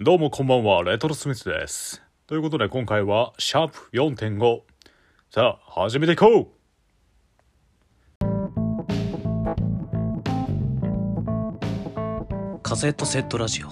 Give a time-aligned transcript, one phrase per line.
[0.00, 2.02] どうもこんばんは、レトロスミスです。
[2.26, 4.62] ということで今回は、シャープ4.5。
[5.30, 6.48] さあ、始めていこう
[12.62, 13.66] カセットセットラジオ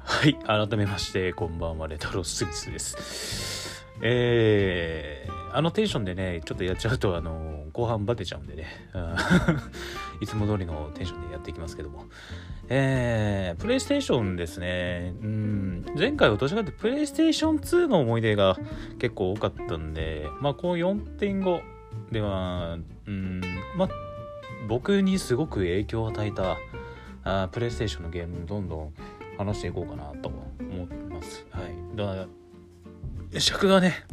[0.00, 3.73] はい、改めまして、こんばんは、レトロスミスです。
[4.02, 8.66] えー、あのテンションでね、ちょっとやっちゃうと、あの、後半バテちゃうんでね、
[10.20, 12.06] いつも通りのテンションでやっていきますけども。
[12.68, 15.14] えー、プレイステーションですね。
[15.22, 18.56] うん、前回はどちらかというと、プレイステーション2の思い出が
[18.98, 21.60] 結構多かったんで、まあ、こう4.5
[22.10, 23.40] では、うん、
[23.76, 23.88] まあ、
[24.68, 26.56] 僕にすごく影響を与えた、
[27.24, 28.94] あプレイステーションのゲームどんどん
[29.38, 31.46] 話していこうかなと思ってます。
[31.50, 31.96] はい。
[31.96, 32.26] だから、
[33.40, 34.04] 尺がね、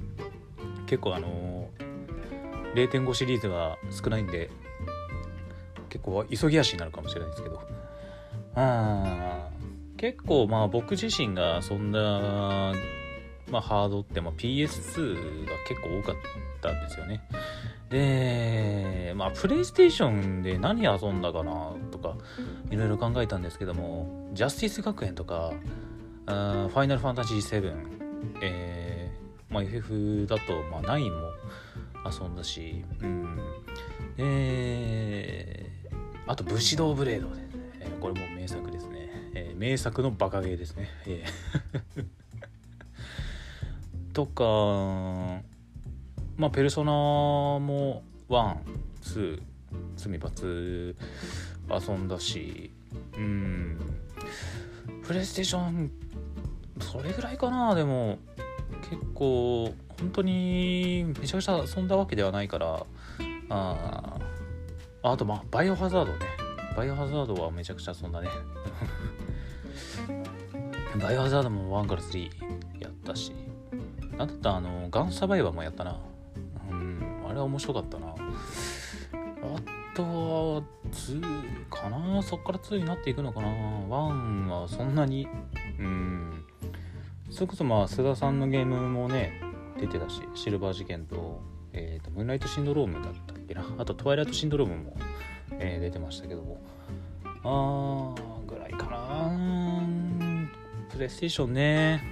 [0.88, 4.50] 結構あのー、0.5シリーズが少ないんで、
[5.90, 7.62] 結構急ぎ足になるかもしれないですけど、
[8.56, 9.50] あ
[9.98, 12.74] 結構まあ僕自身がそんな、
[13.52, 16.16] まあハードって、まあ、PS2 が結構多かっ
[16.62, 17.22] たんですよね。
[17.90, 22.16] で、まあプレイステーションで何遊んだかなとか、
[22.72, 25.52] いろいろ考えたんですけども、ジャスティス学園とか、
[26.26, 27.76] あファイナルファンタジー7、
[28.42, 29.11] え
[29.52, 31.32] まあ、FF だと、まあ、9も
[32.10, 33.40] 遊んだし、うん。
[36.26, 37.50] あと、武士道ブレードですね。
[37.82, 39.10] えこれも名作ですね。
[39.34, 40.90] えー名作のバカゲーですね。
[41.06, 42.06] えー
[44.14, 44.44] とか、
[46.38, 48.58] まあ、ペルソナも1、
[49.02, 49.42] 2、
[49.96, 50.96] 罪罰
[51.70, 52.72] 遊んだし、
[53.16, 53.80] うん。
[55.04, 55.92] プレイステーション、
[56.80, 58.20] それぐらいかな、でも、
[58.92, 62.86] 結構、本当にめちゃくちゃ遊んだわけではないから、
[63.50, 64.20] あ
[65.02, 66.20] あと、まあ、バイオハザードね。
[66.76, 68.28] バイオハザードはめちゃくちゃ遊んだね。
[71.02, 72.30] バイオハザードも1から3
[72.82, 73.32] やったし、
[74.18, 75.98] なんだったあの、ガンサバイバーもやったな。
[76.70, 78.08] うん、あれは面白かったな。
[78.08, 78.16] あ
[79.96, 85.30] とは、2かなそっから2になっていくのかな ?1 はそんなに、
[85.80, 86.46] うん。
[87.32, 89.42] それこそまあ、須田さんのゲームもね、
[89.80, 93.66] 出てたし、シルバー事件と、えっ、と、ムーンライトシンドロームだったっけな？
[93.80, 94.98] あと、トワイライトシンドロームも、
[95.54, 96.62] えー出てましたけども。
[97.44, 99.32] あー、ぐらいかな
[100.92, 102.04] プレイステーションね。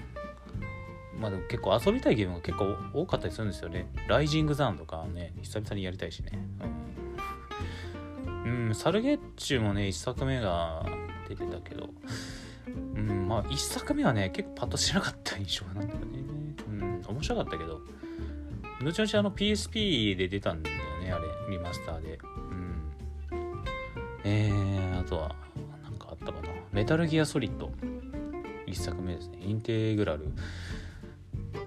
[1.20, 3.92] まあでも結構遊びたいゲームが結構多かったりするんですよね。
[4.08, 6.32] ライジングザーンとかね、久々にやりたいしね。
[8.46, 10.86] うん、うんサルゲッチュもね、1作目が
[11.28, 11.90] 出てたけど、
[12.96, 16.20] うん、まあ1作目はね、結構パッとしなかった印象なんだよね。
[16.68, 17.82] うん、面白かったけど、
[18.82, 22.20] 後々あの PSP で出たんだよね、あれ、リマスターで。
[22.52, 23.64] うん。
[24.24, 25.36] えー、あとは、
[25.84, 26.50] なんかあったかな。
[26.72, 27.72] メタルギアソリッド。
[28.68, 29.40] 1作目ですね。
[29.42, 30.32] インテグラル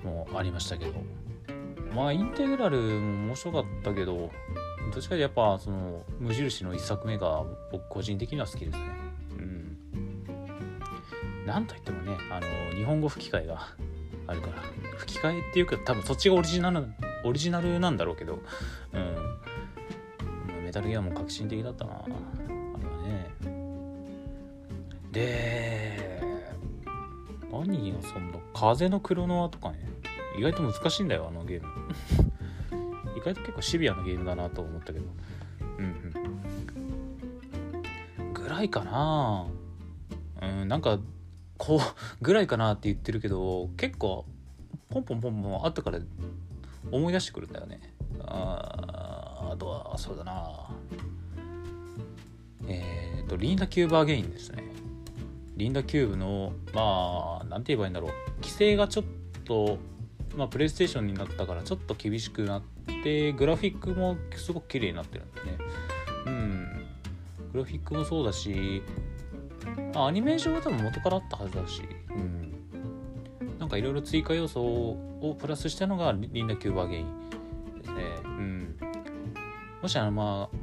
[0.05, 0.93] もありましたけど。
[1.95, 4.31] まあ、インテグラルも面白かったけど、
[4.93, 9.02] どっちかとやっぱ、その、無印の1作目が僕個人的には好きですね。
[11.53, 13.69] なんといってもね、あの、日本語吹き替えが
[14.27, 14.55] あるから。
[14.97, 16.87] 吹き替えっていうか、多分そっちがオリジナル、
[17.25, 18.39] オリジナルなんだろうけど、
[18.95, 19.15] うん。
[20.65, 21.93] メタルギアも革新的だったな。
[21.93, 22.21] あれは
[23.03, 23.31] ね。
[25.12, 26.23] で、
[27.51, 29.87] 何よ、そんな、風のクロノアとかね。
[30.39, 31.69] 意外と難しいんだよ、あのゲーム。
[33.15, 35.05] 意外と結構シビアなゲームだなと思ったけど。
[35.79, 35.89] うんう
[38.23, 38.33] ん。
[38.33, 39.49] ぐらいかな
[40.41, 40.99] うん、なんか、
[41.62, 41.81] こう、
[42.21, 44.25] ぐらいかなって言ってるけど、結構、
[44.91, 46.00] ポンポンポンポン後から
[46.91, 47.81] 思い出してくるんだよね。
[48.25, 50.43] ああとは、そうだな
[52.67, 54.65] えっ、と、リンダキューブアゲインですね。
[55.56, 58.11] リンダキューブの、まあ、なんて言えばいいんだろう。
[58.41, 59.05] 規制がちょっ
[59.44, 59.79] と、
[60.37, 62.62] まあ、プレイステーションになったからちょっと厳しくなっ
[63.05, 65.59] て、グラフィックもすごく綺麗になってるんだね。
[66.26, 66.87] うん。
[67.53, 68.82] グラフィックもそうだし、
[69.94, 72.53] まあ、アニメーションは多分元からあったはずだし、うん。
[73.59, 77.06] なんかいろいろ追加要素をプラスしたのがリンダキューブアゲイン
[77.79, 78.03] ですね。
[78.25, 78.76] うん。
[79.81, 80.56] もしあの、まあ、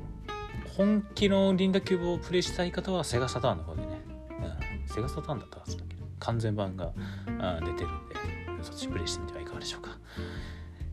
[0.75, 3.88] 本気のリンダキューブをプレイしたい方はセガサターンの方でね、
[4.88, 6.94] うん、セガサターンだったはずだけど、完全版が
[7.40, 8.16] あ出てるんで、
[8.63, 9.98] そっちプレイしてみてはいかがでしょうか。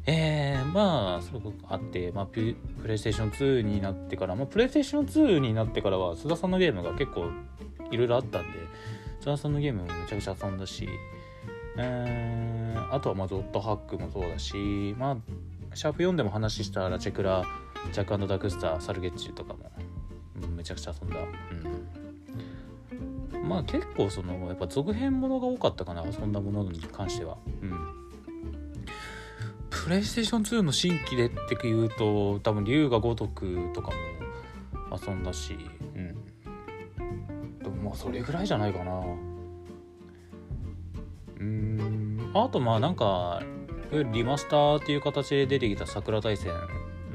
[0.09, 7.31] えー、まあ、すごくあって、まあ、ププレイステーション2になってから、まあ、プレイステーション2になってからは、須田さんのゲームが結構
[7.91, 8.59] いろいろあったんで、
[9.21, 10.89] 須田さんのゲームもめちゃくちゃ遊んだし、
[11.79, 15.17] えー、あとはまあゾットハックもそうだし、まあ、
[15.77, 17.45] シャープ4でも話したラチェクラ
[17.93, 19.71] ジャックダクスターサルゲッチュとかも、
[20.41, 21.17] うんめちゃくちゃ遊んだ。
[23.33, 23.49] うん。
[23.49, 27.37] まあ結構そのやっぱ続編ものが多かったかな遊んだものに関しては。
[27.63, 27.97] うん。
[29.71, 33.95] プレイステーション2の新規でっていうと多分龍が如くとかも
[35.07, 35.57] 遊んだし
[37.97, 39.03] それぐらいじゃないかな。
[41.41, 42.31] うん。
[42.35, 43.43] あとまあなんかいわ
[43.93, 46.53] ゆるリマスターっていう形で出てきた桜大戦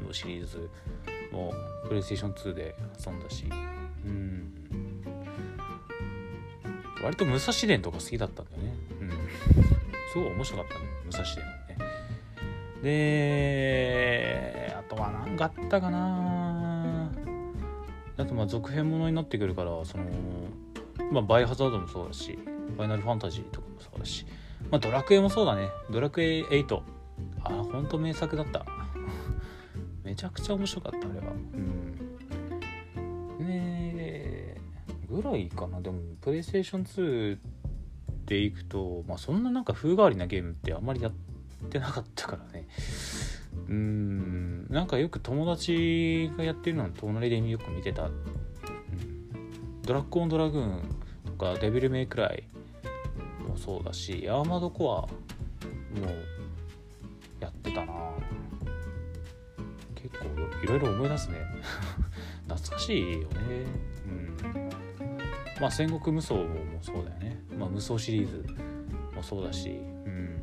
[0.04, 0.68] のシリーズ
[1.30, 1.52] も
[1.86, 2.74] プレイステーション2で
[3.04, 3.46] 遊んだし。
[4.04, 4.52] うん。
[7.02, 8.74] 割と武蔵伝とか好きだったんだよね。
[9.00, 9.10] うん。
[10.12, 10.80] すごい面白かったね。
[11.04, 11.82] 武蔵伝ね。
[12.82, 17.10] であとは何かあったかな。
[18.16, 20.04] あとまあ続編ものになってくるからその
[21.12, 22.38] まあバイハザードもそうだし
[22.76, 24.26] ファイナルファンタジーとかもそうだし
[24.70, 25.70] まあドラクエもそうだね。
[25.90, 26.82] ドラクエ8あ
[27.44, 28.64] あほんと名作だった。
[30.04, 31.32] めちゃくちゃ面白かったあれは。
[31.32, 31.36] う
[33.42, 33.46] ん。
[33.46, 34.56] ね
[35.08, 35.80] ぐらいかな。
[35.80, 37.38] でもプレイステーション2
[38.26, 41.12] でいくとまあそんななんか風変わりなゲームってあんまりやっ
[41.68, 42.66] てなかったからね。
[43.68, 44.66] うん。
[44.70, 48.08] なんかよく友達がやってるのを隣でよく見てた、
[49.82, 51.01] ドラッグオンドラグーン
[51.42, 52.44] かデビルメイクライ
[53.48, 55.00] もそうだしアーマードコア
[56.00, 56.06] も
[57.40, 57.92] やってたな。
[59.96, 60.26] 結構
[60.62, 61.38] いろいろ思い出すね。
[62.48, 63.26] 懐かしいよね。
[64.06, 64.70] うん。
[65.60, 66.46] まあ戦国無双も
[66.80, 67.40] そうだよね。
[67.58, 68.46] まあ無双シリーズ
[69.14, 69.70] もそうだし。
[69.70, 70.36] うん。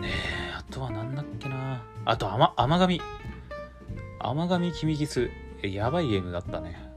[0.00, 1.82] ねえあとは何だっけな。
[2.06, 3.00] あと甘甘神。
[4.18, 5.30] 甘神君キス
[5.62, 6.92] やばいゲームだったね。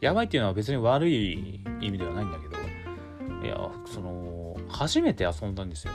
[0.00, 2.56] やばいっていうのは別に悪い意味ではないんだけど
[3.44, 5.92] いやその初めて遊んだんですよ。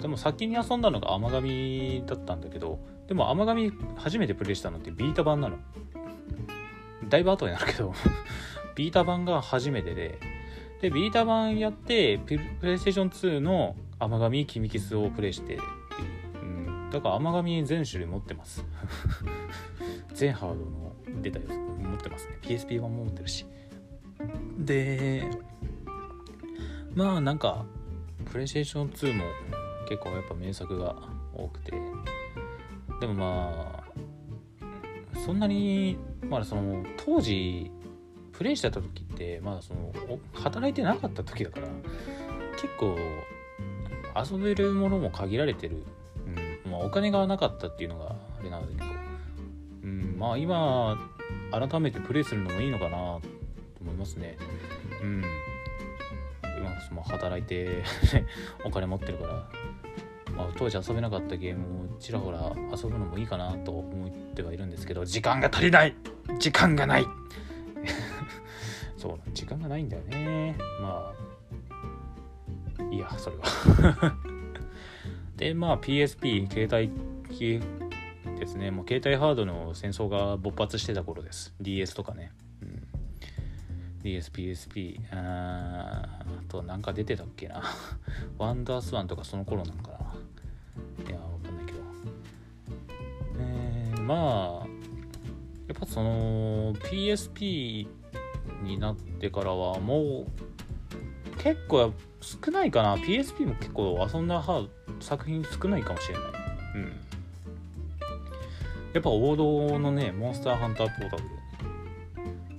[0.00, 2.78] でも先に遊んだのが甘神だったんだけど
[3.08, 5.56] でも甘神初めてプレイしたのってビータ版なの。
[7.08, 7.92] だいぶ後になるけど
[8.74, 10.18] ビータ版が初めてで
[10.80, 15.60] でビータ版やってプレイステーション2の甘神キミキスをプレイしてう、
[16.42, 18.64] うん、だから甘神全種類持ってます。
[20.12, 21.73] 全ハードの出たやつ。
[21.94, 22.38] 持ってますね。
[22.42, 23.46] PSP 版も持ってるし。
[24.58, 25.24] で
[26.94, 27.64] まあなんか
[28.30, 29.24] プレイステーション2も
[29.88, 30.96] 結構やっぱ名作が
[31.34, 31.72] 多くて。
[33.00, 35.96] でもまあそんなに
[36.28, 37.70] まだその当時
[38.32, 39.92] プレイしてた時ってまだその
[40.32, 41.68] 働いてなかった時だから
[42.52, 42.96] 結構
[44.32, 45.82] 遊べるものも限られてる、
[46.64, 46.70] うん。
[46.70, 49.00] まあ、お金がなかったっていうのがあれなんだけど、
[49.82, 50.98] うん、まあ今
[51.58, 53.22] 改めてプレイするのもいいのかなと
[53.80, 54.36] 思いますね。
[55.02, 55.24] うん。
[56.90, 57.82] 今働いて
[58.64, 59.48] お金持ってるから。
[60.36, 65.94] まあ、当時遊べなかったゲームをちらほら遊ぶのもいいかなと思ってはいるんですけど時間が足りない。
[66.40, 67.06] 時間がない。
[68.98, 70.56] そう時間がないんだよね。
[70.80, 71.12] ま
[72.80, 74.16] あいいやそれは。
[75.36, 76.90] でまあ PSP 携帯
[77.32, 77.60] 機
[78.44, 78.70] ですね。
[78.70, 81.54] もう携帯ハードの戦争が勃発してた頃です。
[81.60, 82.32] DS とかね、
[82.62, 82.86] うん、
[84.02, 87.62] DSPSP ああとなんか出てたっけな。
[88.38, 89.98] ワンダースワンとかその頃なんかな。
[91.08, 91.78] いやわかんないけど。
[93.38, 94.66] えー、まあ
[95.66, 97.88] やっぱその PSP
[98.62, 100.26] になってからはもう
[101.38, 102.96] 結構少ないかな。
[102.96, 104.44] PSP も結構遊んだ
[105.00, 106.22] 作品少ないかもしれない。
[106.74, 107.03] うん。
[108.94, 111.22] やっぱ王道のねモンスターハンターポータル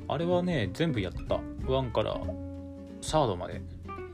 [0.08, 2.20] あれはね全部やった1から
[3.02, 3.62] サードまで、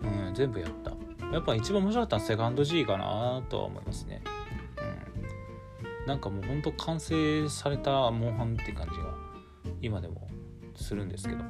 [0.04, 0.92] うん、全部やった
[1.34, 4.22] やっぱ一番面白かったのはセカンド G かなとは思いますね。
[6.02, 6.06] うん。
[6.06, 9.16] なんかもうほんと完成されたモンハンって感じが
[9.82, 10.28] 今でも
[10.76, 11.44] するんですけど。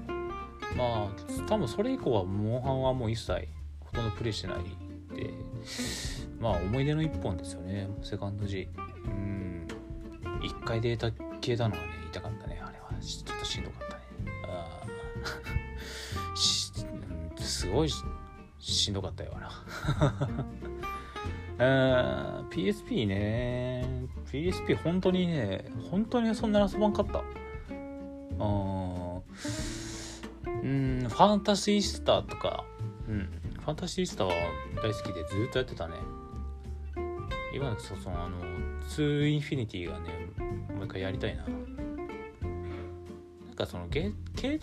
[0.77, 1.09] まあ
[1.47, 3.47] 多分それ以降はモンハンはもう一切
[3.79, 4.57] ほとんどプレイしてない
[5.15, 5.31] で、
[6.39, 8.69] まあ思い出の一本ですよね、セカンド G。
[10.41, 10.45] うん。
[10.45, 12.89] 一回データ消えたのがね、痛かったね、あれは。
[13.01, 14.01] ちょっとしんどかったね。
[14.47, 14.91] ああ。
[17.61, 17.89] すごい
[18.59, 19.37] しんどかったよ
[21.59, 27.23] な PSP ね PSP 本当にね本当にそんなに遊ばんかったう
[30.67, 32.65] んファンタシースターとか
[33.07, 33.29] うん
[33.59, 34.33] ファンタシースターは
[34.81, 35.93] 大好きでずっとやってたね
[37.53, 38.37] 今のそのあの
[38.89, 40.09] 2インフィニティがね
[40.73, 41.43] もう一回やりたいな。
[41.43, 41.49] な
[43.53, 44.13] んかその携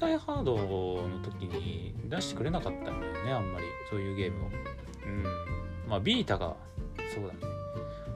[0.01, 4.49] 帯ハードの時に出してくれなかったんだよねあんまりそういうゲームを。
[4.49, 4.51] う
[5.11, 5.25] ん。
[5.89, 6.57] まあビータが
[7.15, 7.41] そうだね。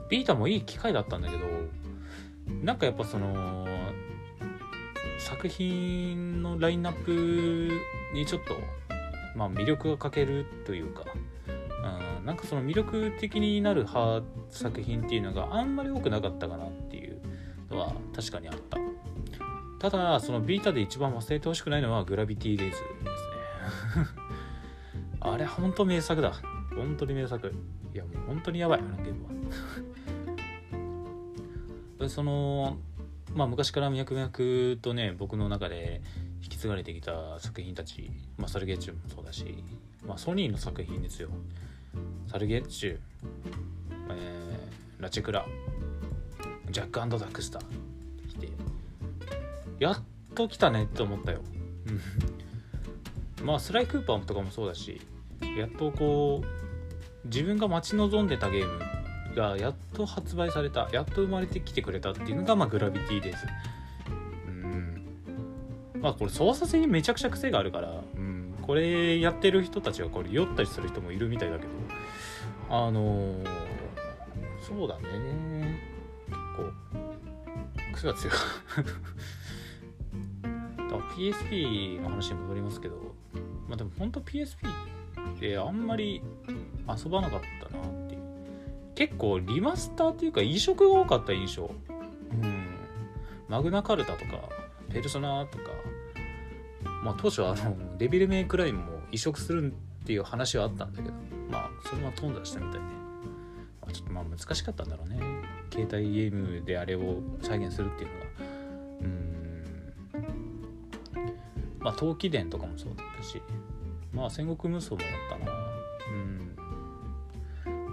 [0.09, 1.45] ビータもいい機会だったんだけど
[2.61, 3.67] なんかやっぱその
[5.17, 7.71] 作品のラインナップ
[8.13, 8.55] にちょっと
[9.35, 11.05] まあ魅力が欠けるというか、
[12.25, 17.21] なんかその魅力的になる派作品っていうのがあんまり多くなかったかなっていう
[17.69, 18.77] のは確かにあった。
[19.79, 24.05] ただそのビータで一番忘れてほしくないのはグラビティ・デイズですね。
[25.19, 26.33] あれ本当名作だ
[26.75, 27.53] 本当に名作
[27.93, 28.79] いやもう本当にやばい。
[28.79, 29.25] あのゲーム
[31.99, 32.09] は。
[32.09, 32.77] その
[33.33, 36.01] まあ昔から脈々とね僕の中で
[36.41, 39.63] 引き継がれてきた作品たち、まあ、サルゲッチュもそうだし、
[40.05, 41.29] まあ、ソニーの作品ですよ。
[42.33, 42.97] サルゲッチュ、
[44.09, 45.45] えー、ラチェクラ
[46.71, 47.63] ジャックダックスター
[48.27, 48.49] 来て
[49.77, 51.41] やっと来たねって思ったよ。
[53.43, 54.99] まあスライクーパーとかもそうだし
[55.55, 63.45] やっとこう自分が待ち望んでたゲームがやっと発売されたやっと生まれてきてくれたっていうのが、まあ、グラビティです。
[64.47, 65.05] うん。
[66.01, 71.69] まあこれ操作性にめちゃくちゃ癖があるから、うん、これやってる人たちはこれ酔ったりする人もいるみたいだけど
[72.69, 73.45] あのー、
[74.61, 75.79] そうだね。
[76.27, 78.35] 結構癖が強い。
[81.15, 82.95] PSP の話に戻りますけど
[83.67, 84.67] まあでも本当 PSP
[85.35, 86.21] ってあんまり
[86.87, 88.21] 遊ばなかったなっていう。
[88.95, 91.71] 結構リマスターっていうか移植が多かった印象。
[92.31, 92.65] うん。
[93.47, 94.49] マグナカルタとか
[94.91, 95.63] ペルソナとか
[97.03, 101.15] まあ当初はあのデビルメイクラインも移植するっていう話はあったんだけど
[101.53, 105.19] まあそれは頓挫したみたいで、まあ、ちょっとまあ難しかったんだろうね。
[105.71, 108.25] 携帯ゲームであれを再現するっていうのが
[109.01, 109.63] うん。
[111.79, 113.39] まあ陶器伝とかもそうだったし。
[114.11, 115.51] まあ戦国無双もやったな。
[116.11, 116.55] うん。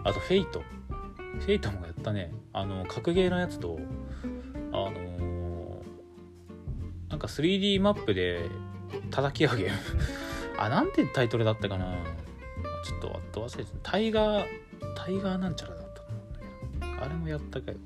[0.05, 0.63] あとフェイト。
[1.39, 2.33] フェイトもやったね。
[2.55, 3.79] あの格ゲーのやつと
[4.73, 5.81] あのー、
[7.11, 8.49] なんか 3D マップで
[9.11, 9.71] 叩き上げ
[10.59, 11.95] あなんてタイトルだったかな。
[12.83, 14.45] ちょっと後忘れてタイガー
[14.97, 17.05] タイガーなんちゃらだったと思うんだけど。
[17.05, 17.79] あれもやったけど、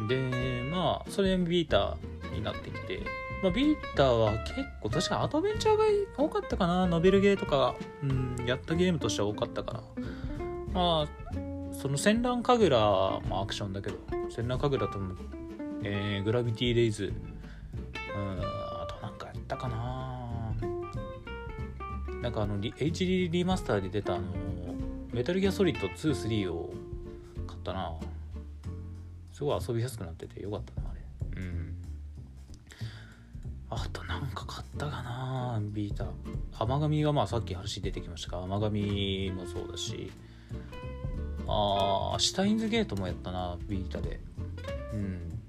[0.00, 3.00] うん、でまあそれヴィータになってきて。
[3.42, 5.82] まあ、ヴィータは結構確かアドベンチャーが
[6.16, 6.86] 多かったかな。
[6.86, 9.82] ノベルゲーとか、うん、やったゲームとしては多かったから。
[10.72, 11.08] まあ
[11.72, 13.96] その戦乱神楽まあアクションだけど。
[14.30, 15.16] 戦乱神楽とも、
[15.82, 17.12] えー、グラビティレイズ。
[18.14, 20.01] うんあとなんかやったかな。
[22.22, 24.24] なんかあの HD リマスターで出たあの
[25.12, 26.72] メタルギアソリッド23を
[27.48, 27.92] 買ったな。
[29.32, 31.42] すごい遊びやすくなっててよかったなあれ。
[31.42, 31.76] うん。
[33.70, 36.06] あとなんか買ったかなビータ
[36.58, 40.12] 甘神がまあさっき話出てきましたが甘神もそうだし。
[41.48, 44.20] ああシュタインズゲートもやったなビータで。
[44.92, 45.40] うん。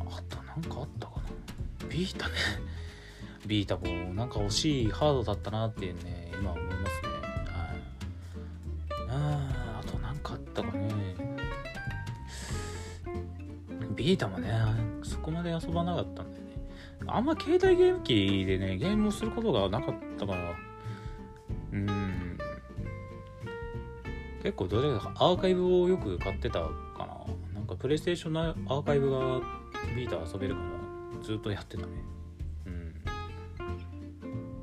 [0.00, 1.20] あとなんかあったか
[1.82, 1.88] な。
[1.88, 2.34] ビータね。
[3.46, 7.08] ビータもなんか惜しいハードだったなっていうね今思いますね。
[7.46, 9.10] はい。
[9.10, 10.88] ああとなんかあったかね。
[13.94, 14.52] ビータもね
[15.02, 16.68] そこまで遊ばなかったんだよね。
[17.06, 20.54] あんま携帯ゲーム機でねゲームをすることがなかったから。
[21.72, 22.38] うん。
[24.42, 26.68] 結構どれかアーカイブをよく買ってたか
[26.98, 27.06] な。
[27.54, 29.40] なんかプレイステーションのアーカイブが
[29.96, 30.60] ビータ遊べるか
[31.18, 31.92] らずっとやってたね。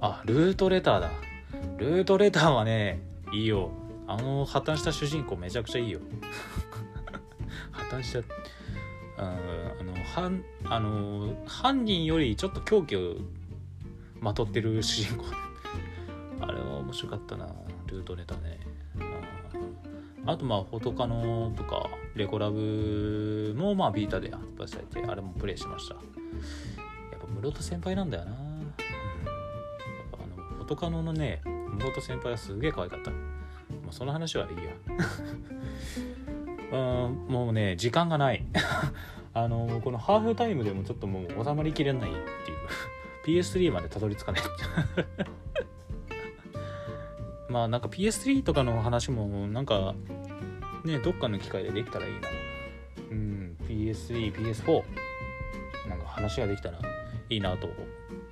[0.05, 1.09] あルートレターだ。
[1.77, 2.99] ルートレターはね
[3.31, 3.71] いいよ。
[4.07, 5.99] あの破綻した主人公めちゃくちゃいいよ。
[7.71, 8.19] 破綻した
[9.17, 9.35] あ
[9.79, 13.15] あの犯あの犯人よりちょっと狂気を
[14.19, 15.25] まとってる主人公。
[16.39, 17.47] あれは面白かったな
[17.87, 18.59] ルートレターね。
[20.27, 25.95] あとまあフォトカノとかレコラブもまあビータで発売されてあれもプレイしました。
[25.95, 26.03] やっ
[27.19, 28.31] ぱ室戸先輩なんだよな、
[30.65, 31.41] うん、やっぱあのフォトカノのね
[31.77, 33.17] 室戸先輩はすげえ可愛かった、ま
[33.89, 34.63] あ、その話はいいや。
[36.71, 38.43] うんもうね時間がない。
[39.33, 43.37] あのこのハーフタイムでもちょっともう収まりきれないっていう。
[43.39, 44.41] PS3 までたどり着かない。
[47.49, 49.95] まあなんか PS3 とかの話もなんか
[50.83, 52.19] ねどっかの機会でできたらいいな。
[53.11, 54.83] うん PS3、PS4
[55.89, 56.79] なんか話ができたら
[57.29, 57.67] いいなと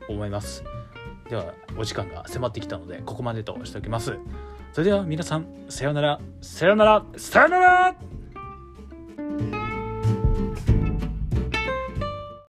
[0.08, 0.64] 思います。
[1.30, 4.18] ではお時間が迫ってきたのでここまでとしておきます。
[4.74, 6.20] それでは皆さんさようなら。
[6.42, 7.06] さようなら。
[7.18, 8.13] さようなら。